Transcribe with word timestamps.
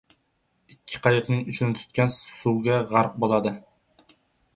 •Ikki 0.75 1.01
qayiqning 1.07 1.43
uchini 1.53 1.77
tutgan 1.81 2.13
suvga 2.15 2.79
g‘arq 2.95 3.13
bo‘ladi. 3.25 3.53